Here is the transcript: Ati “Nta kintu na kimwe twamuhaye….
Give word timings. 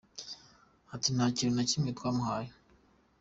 Ati 0.93 1.09
“Nta 1.15 1.25
kintu 1.37 1.53
na 1.55 1.65
kimwe 1.69 1.89
twamuhaye…. 1.97 2.49